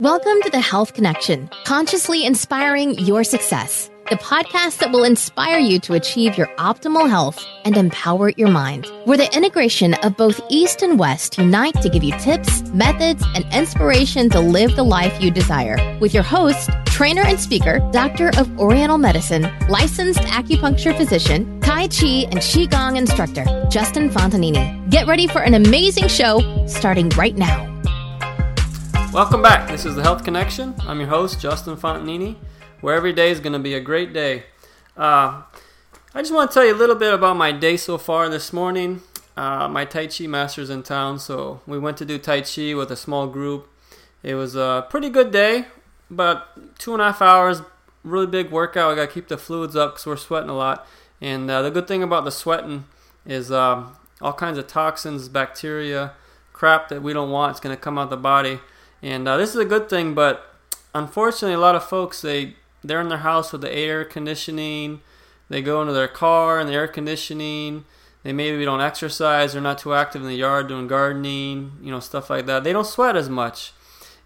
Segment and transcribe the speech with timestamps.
[0.00, 3.90] Welcome to the Health Connection, consciously inspiring your success.
[4.08, 8.90] The podcast that will inspire you to achieve your optimal health and empower your mind.
[9.04, 13.44] Where the integration of both East and West unite to give you tips, methods, and
[13.52, 15.76] inspiration to live the life you desire.
[16.00, 22.24] With your host, trainer and speaker, doctor of Oriental medicine, licensed acupuncture physician, Tai Chi
[22.30, 24.88] and Qigong instructor, Justin Fontanini.
[24.88, 27.69] Get ready for an amazing show starting right now.
[29.12, 29.68] Welcome back.
[29.68, 30.72] This is the Health Connection.
[30.86, 32.36] I'm your host, Justin Fontanini,
[32.80, 34.44] where every day is going to be a great day.
[34.96, 35.42] Uh,
[36.14, 38.52] I just want to tell you a little bit about my day so far this
[38.52, 39.02] morning.
[39.36, 42.92] Uh, my Tai Chi master's in town, so we went to do Tai Chi with
[42.92, 43.68] a small group.
[44.22, 45.64] It was a pretty good day,
[46.08, 47.62] about two and a half hours,
[48.04, 48.92] really big workout.
[48.92, 50.86] I got to keep the fluids up because we're sweating a lot.
[51.20, 52.84] And uh, the good thing about the sweating
[53.26, 56.12] is um, all kinds of toxins, bacteria,
[56.52, 58.60] crap that we don't want is going to come out the body.
[59.02, 60.54] And uh, this is a good thing, but
[60.94, 65.00] unfortunately, a lot of folks they they're in their house with the air conditioning.
[65.48, 67.84] They go into their car and the air conditioning.
[68.22, 69.52] They maybe don't exercise.
[69.52, 72.64] They're not too active in the yard doing gardening, you know, stuff like that.
[72.64, 73.72] They don't sweat as much.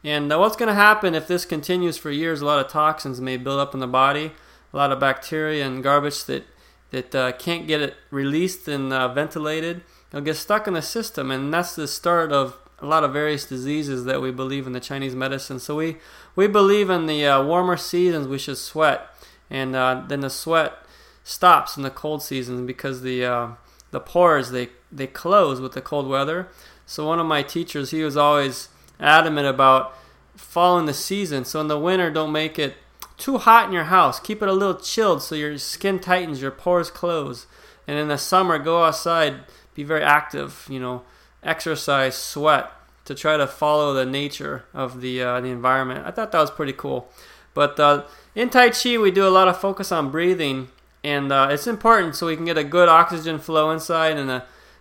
[0.03, 2.43] And uh, what's going to happen if this continues for years?
[2.43, 4.33] A lot of toxins may build up in the body,
[4.73, 6.45] a lot of bacteria and garbage that
[6.91, 9.83] that uh, can't get it released and uh, ventilated.
[10.11, 13.44] It'll get stuck in the system, and that's the start of a lot of various
[13.44, 15.58] diseases that we believe in the Chinese medicine.
[15.58, 15.97] So we
[16.36, 19.06] we believe in the uh, warmer seasons we should sweat,
[19.50, 20.75] and uh, then the sweat
[21.22, 23.48] stops in the cold seasons because the uh,
[23.91, 26.48] the pores they they close with the cold weather.
[26.86, 28.69] So one of my teachers he was always
[29.00, 29.97] adamant about
[30.36, 31.45] following the season.
[31.45, 32.75] So in the winter, don't make it
[33.17, 34.19] too hot in your house.
[34.20, 37.47] Keep it a little chilled so your skin tightens, your pores close.
[37.86, 39.41] And in the summer, go outside,
[39.75, 40.67] be very active.
[40.69, 41.02] You know
[41.45, 42.70] exercise, sweat
[43.05, 46.06] to try to follow the nature of the uh, the environment.
[46.06, 47.09] I thought that was pretty cool.
[47.53, 50.69] But uh, in Tai Chi, we do a lot of focus on breathing,
[51.05, 54.35] and uh, it's important so we can get a good oxygen flow inside and a,
[54.35, 54.41] uh,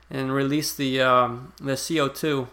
[0.09, 2.47] and release the um, the CO2.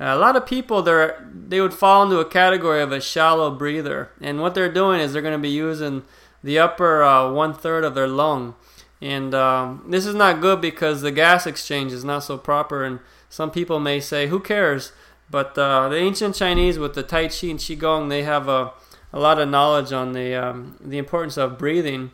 [0.00, 4.10] a lot of people they they would fall into a category of a shallow breather,
[4.20, 6.04] and what they're doing is they're going to be using
[6.42, 8.54] the upper uh, one third of their lung,
[9.02, 13.00] and um, this is not good because the gas exchange is not so proper and
[13.28, 14.92] some people may say, who cares?
[15.30, 18.72] But uh, the ancient Chinese with the Tai Chi and Qigong, they have a,
[19.12, 22.12] a lot of knowledge on the, um, the importance of breathing.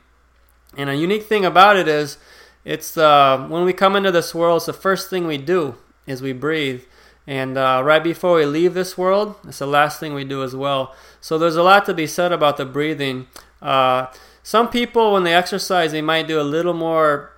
[0.77, 2.19] And a unique thing about it is,
[2.65, 5.77] it's uh, when we come into this world, it's the first thing we do
[6.07, 6.83] is we breathe.
[7.27, 10.57] And uh, right before we leave this world, it's the last thing we do as
[10.57, 10.95] well.
[11.21, 13.29] So there's a lot to be said about the breathing.
[13.63, 14.07] Uh,
[14.43, 17.31] some people, when they exercise, they might do a little more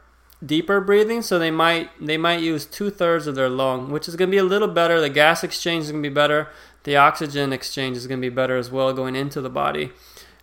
[0.45, 4.17] deeper breathing, so they might they might use two thirds of their lung, which is
[4.17, 5.01] going to be a little better.
[5.01, 6.49] The gas exchange is going to be better.
[6.85, 9.91] The oxygen exchange is going to be better as well going into the body.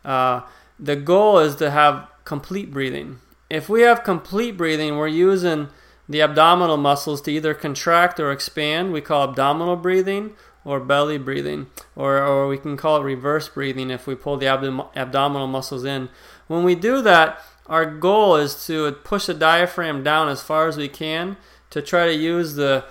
[0.04, 0.42] Uh,
[0.80, 3.20] the goal is to have complete breathing.
[3.50, 5.70] If we have complete breathing, we're using
[6.10, 8.92] the abdominal muscles to either contract or expand.
[8.92, 13.90] We call abdominal breathing or belly breathing, or, or we can call it reverse breathing
[13.90, 16.10] if we pull the abdom- abdominal muscles in.
[16.48, 20.78] When we do that, our goal is to push the diaphragm down as far as
[20.78, 21.38] we can
[21.70, 22.86] to try to use the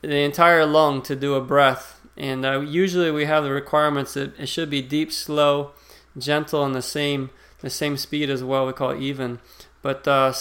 [0.00, 2.00] the entire lung to do a breath.
[2.16, 5.72] And uh, usually we have the requirements that it should be deep, slow,
[6.16, 7.30] gentle, and the same
[7.60, 8.66] the same speed as well.
[8.66, 9.40] We call it even.
[9.82, 10.32] But uh,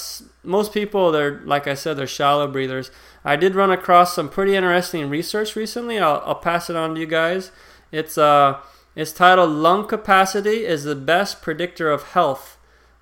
[0.43, 2.91] most people, they're like I said, they're shallow breathers.
[3.23, 5.99] I did run across some pretty interesting research recently.
[5.99, 7.51] I'll, I'll pass it on to you guys.
[7.91, 8.59] It's uh,
[8.95, 12.56] it's titled "Lung Capacity is the Best Predictor of Health."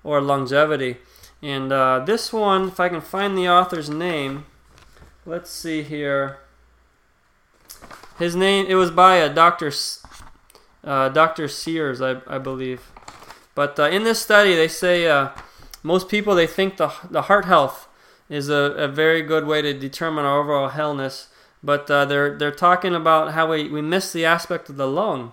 [0.06, 0.96] Or longevity.
[1.42, 4.46] And uh, this one, if I can find the author's name,
[5.26, 6.38] let's see here.
[8.18, 9.72] His name, it was by a Dr.
[10.84, 11.48] Uh, Dr.
[11.48, 12.90] Sears, I, I believe.
[13.54, 15.30] But uh, in this study, they say uh,
[15.82, 17.88] most people they think the the heart health
[18.28, 21.26] is a, a very good way to determine our overall healthness.
[21.62, 25.32] But uh, they're they're talking about how we, we miss the aspect of the lung,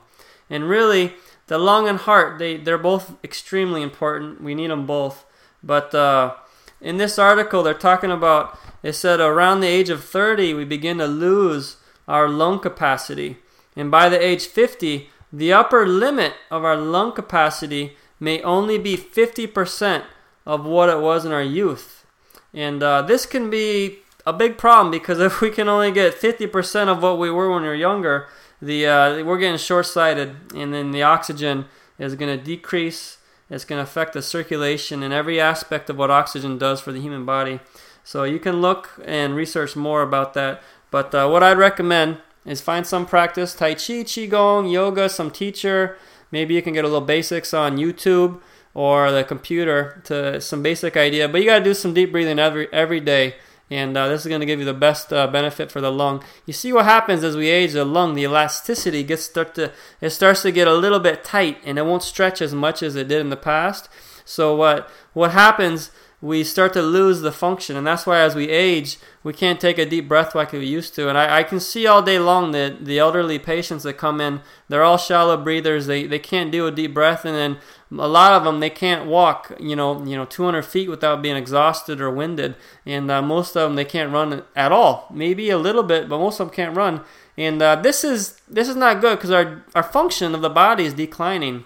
[0.50, 1.14] and really
[1.48, 4.42] the lung and heart they they're both extremely important.
[4.42, 5.25] We need them both.
[5.63, 6.36] But uh,
[6.81, 10.98] in this article, they're talking about it said around the age of 30 we begin
[10.98, 13.38] to lose our lung capacity,
[13.75, 18.96] and by the age 50, the upper limit of our lung capacity may only be
[18.98, 20.04] 50%
[20.46, 22.06] of what it was in our youth.
[22.54, 26.88] And uh, this can be a big problem because if we can only get 50%
[26.88, 28.28] of what we were when we were younger,
[28.63, 31.65] the uh, we're getting short-sighted, and then the oxygen
[32.00, 33.18] is going to decrease.
[33.50, 37.01] It's going to affect the circulation and every aspect of what oxygen does for the
[37.01, 37.60] human body.
[38.04, 40.62] So you can look and research more about that.
[40.92, 45.98] But uh, what I'd recommend is find some practice Tai Chi, Qigong, yoga, some teacher.
[46.31, 48.42] Maybe you can get a little basics on YouTube
[48.74, 51.27] or the computer to some basic idea.
[51.27, 53.36] But you got to do some deep breathing every every day,
[53.69, 56.24] and uh, this is going to give you the best uh, benefit for the lung.
[56.45, 59.71] You see what happens as we age, the lung, the elasticity gets start to
[60.01, 62.95] it starts to get a little bit tight, and it won't stretch as much as
[62.95, 63.89] it did in the past.
[64.25, 65.92] So what what happens?
[66.24, 67.75] We start to lose the function.
[67.75, 70.96] And that's why as we age, we can't take a deep breath like we used
[70.96, 71.10] to.
[71.10, 74.40] And I, I can see all day long that the elderly patients that come in,
[74.70, 75.86] they're all shallow breathers.
[75.86, 77.25] They, they can't do a deep breath.
[77.25, 77.58] And then
[77.92, 81.36] a lot of them, they can't walk, you know, you know, 200 feet without being
[81.36, 82.56] exhausted or winded.
[82.86, 85.10] And uh, most of them, they can't run at all.
[85.14, 87.02] Maybe a little bit, but most of them can't run.
[87.38, 90.86] And uh, this is this is not good because our, our function of the body
[90.86, 91.66] is declining.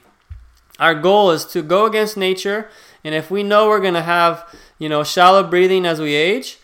[0.80, 2.70] Our goal is to go against nature
[3.08, 4.46] and if we know we're going to have,
[4.78, 6.60] you know, shallow breathing as we age,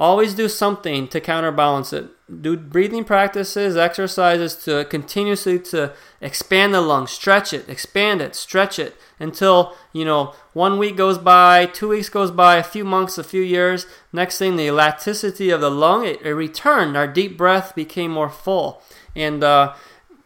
[0.00, 2.06] always do something to counterbalance it.
[2.40, 5.92] Do breathing practices, exercises to continuously to
[6.22, 11.18] expand the lung, stretch it, expand it, stretch it until, you know, one week goes
[11.18, 13.84] by, two weeks goes by, a few months, a few years.
[14.10, 16.96] Next thing, the elasticity of the lung, it, it returned.
[16.96, 18.82] Our deep breath became more full.
[19.14, 19.74] And, uh,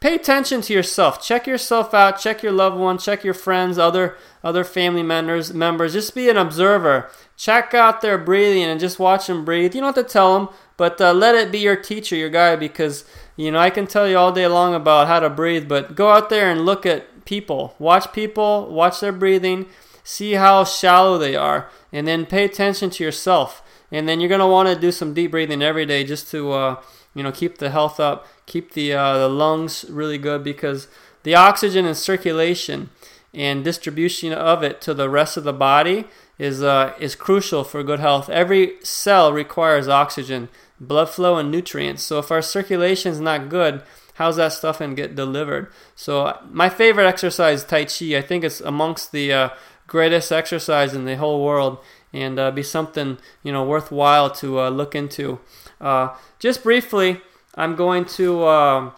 [0.03, 1.23] pay attention to yourself.
[1.25, 2.19] Check yourself out.
[2.19, 2.99] Check your loved one.
[2.99, 5.55] Check your friends, other other family members.
[5.55, 5.93] Members.
[5.93, 7.09] Just be an observer.
[7.37, 9.75] Check out their breathing and just watch them breathe.
[9.75, 12.59] You don't have to tell them, but uh, let it be your teacher, your guide,
[12.59, 13.05] because
[13.37, 16.11] you know I can tell you all day long about how to breathe, but go
[16.11, 17.77] out there and look at people.
[17.79, 18.69] Watch people.
[18.75, 19.67] Watch their breathing.
[20.03, 23.63] See how shallow they are, and then pay attention to yourself.
[23.93, 26.83] And then you're gonna want to do some deep breathing every day just to uh,
[27.15, 30.89] you know keep the health up keep the uh, the lungs really good because
[31.23, 32.91] the oxygen and circulation
[33.35, 36.05] and distribution of it to the rest of the body
[36.39, 38.29] is uh, is crucial for good health.
[38.29, 40.49] Every cell requires oxygen,
[40.81, 42.03] blood flow, and nutrients.
[42.03, 43.83] So if our circulation is not good,
[44.15, 45.73] how's that stuff and get delivered?
[45.95, 48.17] So my favorite exercise, Tai Chi.
[48.17, 49.49] I think it's amongst the uh,
[49.87, 51.79] greatest exercise in the whole world,
[52.13, 55.41] and uh, be something you know worthwhile to uh, look into.
[55.81, 57.21] Uh, just briefly.
[57.55, 58.91] I'm going to uh,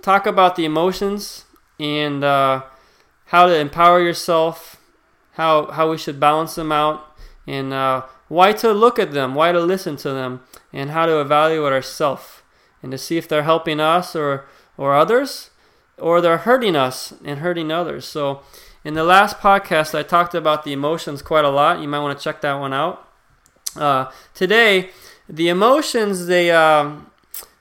[0.00, 1.44] talk about the emotions
[1.80, 2.62] and uh,
[3.26, 4.76] how to empower yourself,
[5.32, 7.04] how, how we should balance them out,
[7.46, 10.40] and uh, why to look at them, why to listen to them,
[10.72, 12.42] and how to evaluate ourselves
[12.82, 14.46] and to see if they're helping us or,
[14.76, 15.50] or others,
[15.98, 18.06] or they're hurting us and hurting others.
[18.06, 18.42] So,
[18.84, 21.80] in the last podcast, I talked about the emotions quite a lot.
[21.80, 23.06] You might want to check that one out.
[23.76, 24.90] Uh, today,
[25.28, 27.10] the emotions they um,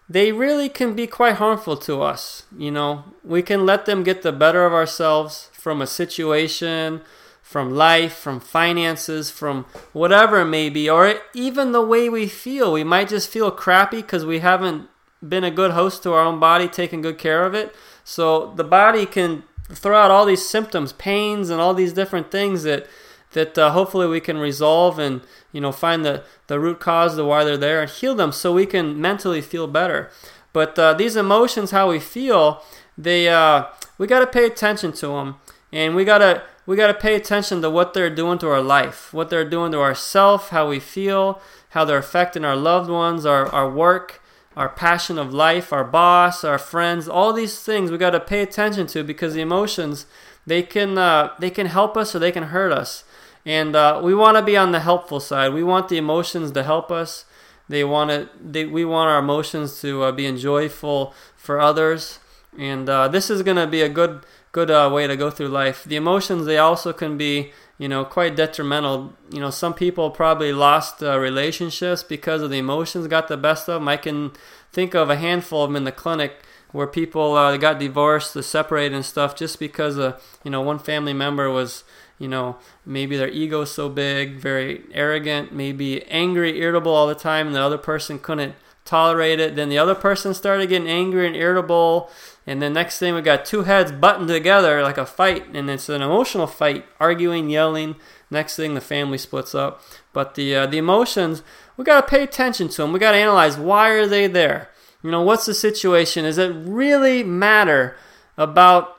[0.10, 2.44] they really can be quite harmful to us.
[2.58, 7.02] You know, we can let them get the better of ourselves from a situation,
[7.44, 12.74] from life, from finances, from whatever it may be, or even the way we feel.
[12.74, 14.90] We might just feel crappy because we haven't
[15.28, 17.76] been a good host to our own body, taking good care of it.
[18.04, 22.64] So the body can throw out all these symptoms, pains, and all these different things
[22.64, 22.88] that
[23.34, 25.22] that uh, hopefully we can resolve and
[25.52, 28.54] you know find the, the root cause of why they're there and heal them so
[28.54, 30.10] we can mentally feel better.
[30.52, 32.64] But uh, these emotions how we feel
[32.98, 33.66] they uh,
[33.98, 35.36] we got to pay attention to them
[35.72, 38.62] and we got to we got to pay attention to what they're doing to our
[38.62, 43.26] life what they're doing to ourself how we feel how they're affecting our loved ones
[43.26, 44.22] our, our work
[44.56, 48.42] our passion of life our boss our friends all these things we got to pay
[48.42, 50.06] attention to because the emotions
[50.46, 53.04] they can uh, they can help us or they can hurt us
[53.46, 55.54] and uh, we want to be on the helpful side.
[55.54, 57.26] We want the emotions to help us.
[57.68, 58.54] They want it.
[58.54, 62.20] They, we want our emotions to uh, be enjoyable for others.
[62.58, 65.50] And uh, this is going to be a good good uh, way to go through
[65.50, 65.84] life.
[65.84, 69.14] The emotions they also can be you know quite detrimental.
[69.32, 73.68] You know some people probably lost uh, relationships because of the emotions got the best
[73.68, 73.88] of them.
[73.88, 74.34] I can
[74.72, 78.44] think of a handful of them in the clinic where people uh, got divorced, they
[78.44, 81.84] separated and stuff just because uh, you know one family member was
[82.20, 87.48] you know, maybe their ego so big, very arrogant, maybe angry, irritable all the time,
[87.48, 88.56] and the other person couldn't
[88.90, 89.56] tolerate it.
[89.56, 92.10] Then the other person started getting angry and irritable,
[92.48, 95.90] and then next thing we got two heads buttoned together like a fight, and it's
[95.90, 97.96] an emotional fight, arguing, yelling.
[98.32, 99.82] Next thing the family splits up.
[100.14, 101.44] But the uh, the emotions,
[101.78, 102.94] we got to pay attention to them.
[102.94, 104.70] We got to analyze why are they there.
[105.04, 106.26] You know, what's the situation?
[106.26, 107.96] Does it really matter
[108.38, 108.96] about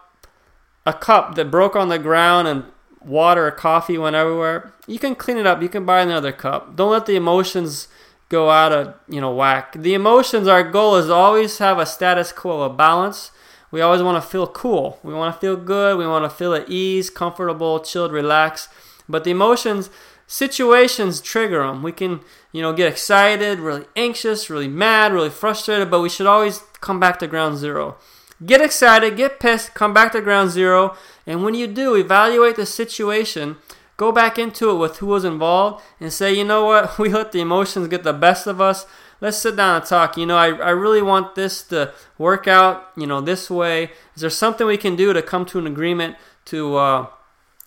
[0.86, 2.64] a cup that broke on the ground and
[3.04, 5.62] water or coffee went everywhere, you can clean it up.
[5.62, 6.76] You can buy another cup.
[6.76, 7.88] Don't let the emotions
[8.30, 9.74] go out of you know whack.
[9.74, 13.30] The emotions, our goal is always have a status quo, a balance.
[13.70, 14.98] We always want to feel cool.
[15.02, 15.98] We want to feel good.
[15.98, 18.68] We want to feel at ease, comfortable, chilled, relaxed.
[19.08, 19.90] But the emotions,
[20.26, 21.82] situations trigger them.
[21.82, 22.20] We can,
[22.52, 26.98] you know, get excited, really anxious, really mad, really frustrated, but we should always come
[26.98, 27.96] back to ground zero.
[28.44, 30.96] Get excited, get pissed, come back to ground zero,
[31.26, 33.56] and when you do, evaluate the situation.
[34.00, 37.32] Go back into it with who was involved and say, you know what, we let
[37.32, 38.86] the emotions get the best of us.
[39.20, 40.16] Let's sit down and talk.
[40.16, 43.90] You know, I, I really want this to work out, you know, this way.
[44.14, 46.16] Is there something we can do to come to an agreement
[46.46, 47.06] to uh,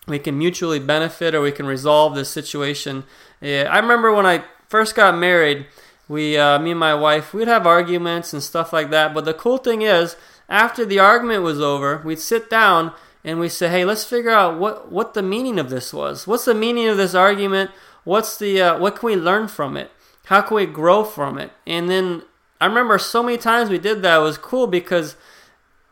[0.08, 3.04] we can mutually benefit or we can resolve this situation?
[3.40, 5.66] Yeah, I remember when I first got married,
[6.08, 9.14] we, uh, me and my wife, we'd have arguments and stuff like that.
[9.14, 10.16] But the cool thing is,
[10.48, 12.92] after the argument was over, we'd sit down
[13.24, 16.26] and we say, "Hey, let's figure out what what the meaning of this was.
[16.26, 17.70] What's the meaning of this argument?
[18.04, 19.90] What's the uh, what can we learn from it?
[20.26, 22.22] How can we grow from it?" And then
[22.60, 24.18] I remember so many times we did that.
[24.18, 25.16] It was cool because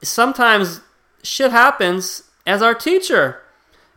[0.03, 0.81] sometimes
[1.23, 3.41] shit happens as our teacher.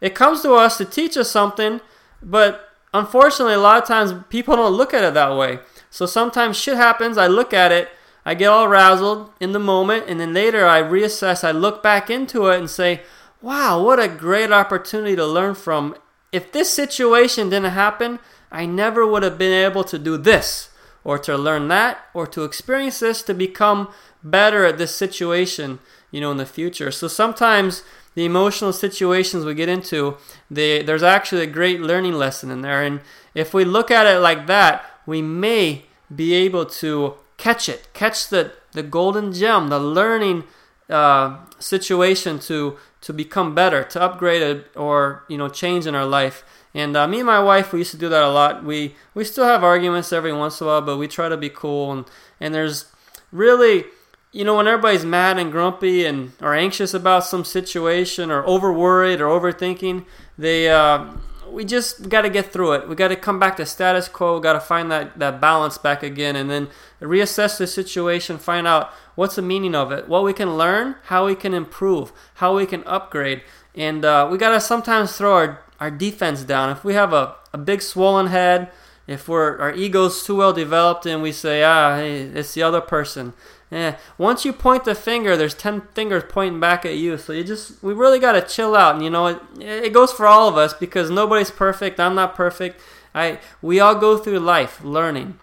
[0.01, 1.81] It comes to us to teach us something,
[2.21, 5.59] but unfortunately, a lot of times people don't look at it that way.
[5.89, 7.17] So sometimes shit happens.
[7.17, 7.89] I look at it
[8.25, 12.09] I get all razzled in the moment, and then later I reassess, I look back
[12.09, 13.01] into it and say,
[13.45, 15.95] wow, what a great opportunity to learn from.
[16.31, 18.17] If this situation didn't happen,
[18.51, 20.69] I never would have been able to do this,
[21.03, 23.89] or to learn that, or to experience this to become
[24.23, 25.77] better at this situation,
[26.09, 26.89] you know, in the future.
[26.89, 27.83] So sometimes
[28.15, 30.17] the emotional situations we get into,
[30.49, 32.81] they, there's actually a great learning lesson in there.
[32.81, 33.01] And
[33.35, 38.27] if we look at it like that, we may be able to catch it, catch
[38.29, 40.45] the, the golden gem, the learning
[40.89, 46.05] uh, situation to to become better, to upgrade it or you know change in our
[46.05, 46.43] life.
[46.73, 48.63] And uh, me and my wife, we used to do that a lot.
[48.65, 51.49] We we still have arguments every once in a while, but we try to be
[51.49, 51.91] cool.
[51.91, 52.05] And
[52.39, 52.91] and there's
[53.31, 53.85] really,
[54.31, 58.73] you know, when everybody's mad and grumpy and are anxious about some situation or over
[58.73, 61.05] worried or overthinking, they uh,
[61.47, 62.89] we just got to get through it.
[62.89, 64.35] We got to come back to status quo.
[64.35, 66.69] We got to find that, that balance back again and then
[66.99, 71.25] reassess the situation, find out what's the meaning of it, what we can learn, how
[71.25, 73.41] we can improve, how we can upgrade.
[73.73, 76.69] And uh, we got to sometimes throw our, our defense down.
[76.69, 78.71] If we have a, a big swollen head,
[79.07, 82.81] if we're our ego's too well developed and we say, ah, hey, it's the other
[82.81, 83.33] person,
[83.71, 83.97] yeah.
[84.17, 87.17] Once you point the finger, there's ten fingers pointing back at you.
[87.17, 88.95] So you just, we really got to chill out.
[88.95, 91.99] And you know, it, it goes for all of us because nobody's perfect.
[91.99, 92.79] I'm not perfect.
[93.13, 95.39] I, we all go through life learning.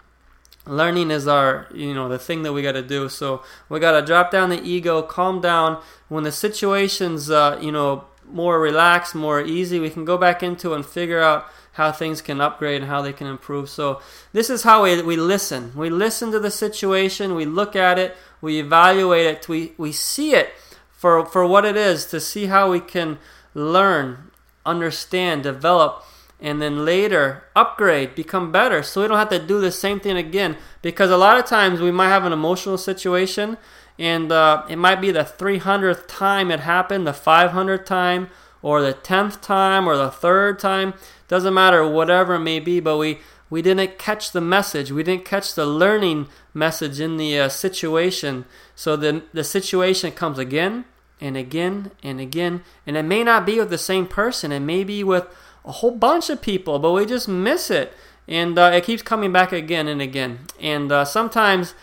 [0.65, 3.09] Learning is our, you know, the thing that we got to do.
[3.09, 5.81] So we got to drop down the ego, calm down.
[6.07, 10.73] When the situation's, uh, you know, more relaxed, more easy, we can go back into
[10.73, 13.69] and figure out how things can upgrade and how they can improve.
[13.69, 13.99] So
[14.31, 15.73] this is how we, we listen.
[15.75, 20.33] We listen to the situation, we look at it, we evaluate it, we, we see
[20.33, 20.51] it
[20.91, 23.17] for, for what it is to see how we can
[23.53, 24.31] learn,
[24.65, 26.05] understand, develop,
[26.43, 30.17] and then later upgrade, become better so we don't have to do the same thing
[30.17, 30.57] again.
[30.81, 33.57] Because a lot of times we might have an emotional situation
[33.97, 38.29] and uh, it might be the 300th time it happened, the 500th time,
[38.61, 40.93] or the 10th time, or the third time.
[41.29, 43.19] Doesn't matter, whatever it may be, but we,
[43.49, 44.91] we didn't catch the message.
[44.91, 48.43] We didn't catch the learning message in the uh, situation.
[48.75, 50.85] So the, the situation comes again
[51.21, 52.63] and again and again.
[52.85, 55.27] And it may not be with the same person, it may be with
[55.65, 57.93] a whole bunch of people, but we just miss it.
[58.27, 60.39] And uh, it keeps coming back again and again.
[60.59, 61.73] And uh, sometimes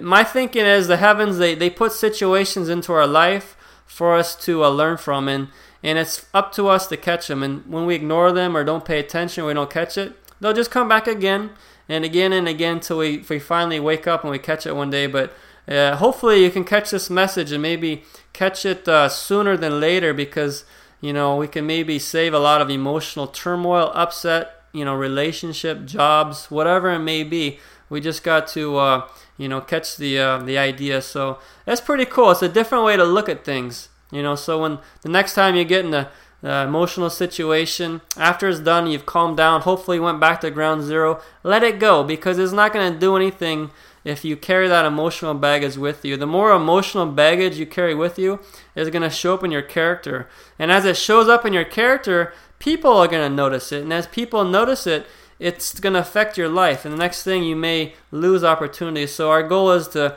[0.00, 4.64] my thinking is the heavens, they, they put situations into our life for us to
[4.64, 5.28] uh, learn from.
[5.28, 5.48] And
[5.82, 7.44] and it's up to us to catch them.
[7.44, 10.70] And when we ignore them or don't pay attention, we don't catch it, they'll just
[10.70, 11.50] come back again
[11.88, 14.90] and again and again until we, we finally wake up and we catch it one
[14.90, 15.06] day.
[15.06, 15.32] But
[15.68, 18.02] uh, hopefully, you can catch this message and maybe
[18.32, 20.64] catch it uh, sooner than later because
[21.00, 25.84] you know we can maybe save a lot of emotional turmoil, upset, you know, relationship,
[25.84, 27.58] jobs, whatever it may be.
[27.88, 31.02] We just got to uh, you know catch the uh, the idea.
[31.02, 32.30] So that's pretty cool.
[32.32, 33.88] It's a different way to look at things.
[34.10, 36.10] You know, so when the next time you get in a
[36.42, 41.64] emotional situation, after it's done, you've calmed down, hopefully went back to ground zero, let
[41.64, 43.70] it go because it's not going to do anything
[44.06, 46.16] if you carry that emotional baggage with you.
[46.16, 48.40] The more emotional baggage you carry with you
[48.74, 50.28] is going to show up in your character.
[50.58, 53.82] And as it shows up in your character, people are going to notice it.
[53.82, 55.06] And as people notice it,
[55.38, 56.84] it's going to affect your life.
[56.84, 59.12] And the next thing, you may lose opportunities.
[59.12, 60.16] So our goal is to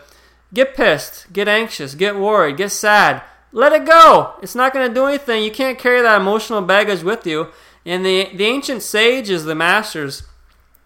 [0.53, 4.33] get pissed, get anxious, get worried, get sad let it go.
[4.41, 5.43] It's not going to do anything.
[5.43, 7.47] You can't carry that emotional baggage with you.
[7.85, 10.23] And the the ancient sages, the masters,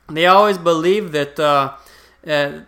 [0.08, 1.74] they always believed that uh,
[2.26, 2.62] uh,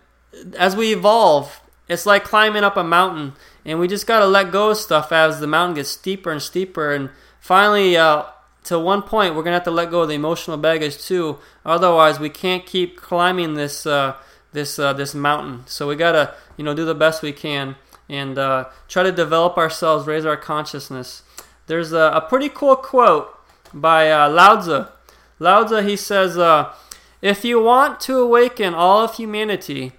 [0.58, 4.52] as we evolve, it's like climbing up a mountain, and we just got to let
[4.52, 7.98] go of stuff as the mountain gets steeper and steeper, and finally.
[7.98, 8.26] Uh,
[8.66, 11.38] to one point, we're gonna have to let go of the emotional baggage too.
[11.64, 14.16] Otherwise, we can't keep climbing this uh,
[14.54, 15.64] this uh, this mountain.
[15.68, 17.76] So we gotta you know do the best we can
[18.10, 21.24] and uh, try to develop ourselves, raise our consciousness.
[21.68, 23.30] There's a, a pretty cool quote
[23.74, 24.86] by uh, Lao Tzu.
[25.40, 26.74] Lao Tzu he says, uh,
[27.22, 29.94] "If you want to awaken all of humanity,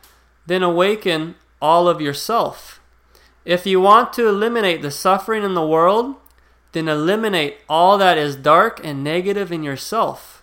[0.47, 2.81] then awaken all of yourself.
[3.45, 6.17] If you want to eliminate the suffering in the world,
[6.73, 10.43] then eliminate all that is dark and negative in yourself."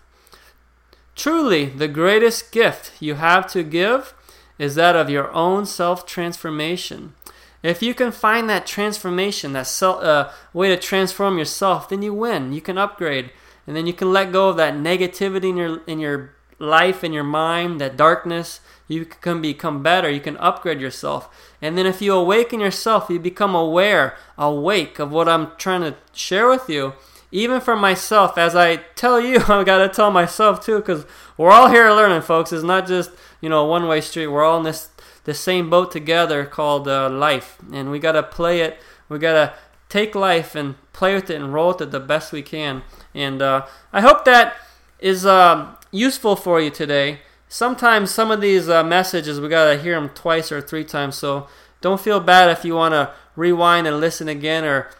[1.14, 4.14] Truly, the greatest gift you have to give
[4.58, 7.14] is that of your own self transformation.
[7.62, 12.12] If you can find that transformation, that self, uh, way to transform yourself, then you
[12.12, 12.52] win.
[12.52, 13.30] You can upgrade,
[13.66, 17.12] and then you can let go of that negativity in your in your life, in
[17.12, 18.60] your mind, that darkness.
[18.86, 20.10] You can become better.
[20.10, 25.10] You can upgrade yourself, and then if you awaken yourself, you become aware, awake of
[25.10, 26.92] what I'm trying to share with you
[27.34, 31.04] even for myself, as I tell you, I've gotta tell myself too, because
[31.36, 32.52] we're all here learning, folks.
[32.52, 34.28] It's not just you know a one-way street.
[34.28, 34.90] We're all in this
[35.24, 38.78] the same boat together called uh, life, and we gotta play it.
[39.08, 39.52] We gotta
[39.88, 42.82] take life and play with it and roll with it the best we can.
[43.14, 44.54] And uh, I hope that
[45.00, 47.20] is uh, useful for you today.
[47.48, 51.46] Sometimes some of these uh, messages we gotta hear them twice or three times, so
[51.80, 54.90] don't feel bad if you wanna rewind and listen again or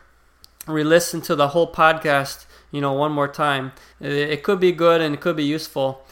[0.66, 3.72] re-listen to the whole podcast, you know, one more time.
[4.00, 6.06] It, could be good and it could be useful.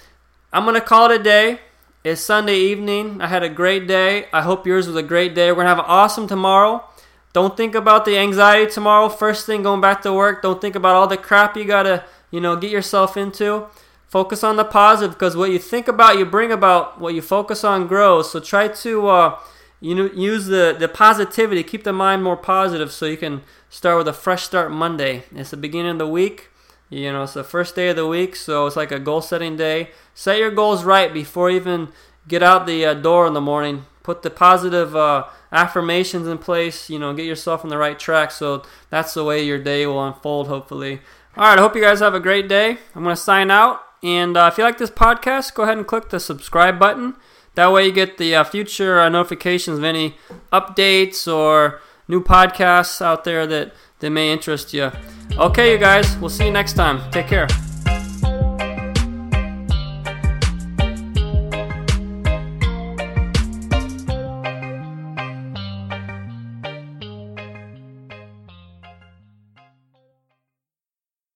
[0.52, 1.60] I'm gonna call it a day.
[2.02, 3.20] It's Sunday evening.
[3.22, 4.26] I had a great day.
[4.32, 5.52] I hope yours was a great day.
[5.52, 6.84] We're gonna have an awesome tomorrow.
[7.32, 9.08] Don't think about the anxiety tomorrow.
[9.08, 10.42] First thing, going back to work.
[10.42, 13.68] Don't think about all the crap you gotta, you know, get yourself into.
[14.12, 17.00] Focus on the positive because what you think about, you bring about.
[17.00, 18.30] What you focus on grows.
[18.30, 19.38] So try to, uh,
[19.80, 21.62] you know, use the the positivity.
[21.62, 23.40] Keep the mind more positive so you can
[23.70, 25.22] start with a fresh start Monday.
[25.34, 26.50] It's the beginning of the week.
[26.90, 29.56] You know, it's the first day of the week, so it's like a goal setting
[29.56, 29.92] day.
[30.12, 31.88] Set your goals right before you even
[32.28, 33.86] get out the uh, door in the morning.
[34.02, 36.90] Put the positive uh, affirmations in place.
[36.90, 38.30] You know, get yourself on the right track.
[38.30, 41.00] So that's the way your day will unfold, hopefully.
[41.34, 42.76] All right, I hope you guys have a great day.
[42.94, 43.80] I'm going to sign out.
[44.02, 47.14] And uh, if you like this podcast, go ahead and click the subscribe button.
[47.54, 50.16] That way, you get the uh, future uh, notifications of any
[50.52, 54.90] updates or new podcasts out there that, that may interest you.
[55.36, 57.10] Okay, you guys, we'll see you next time.
[57.10, 57.46] Take care.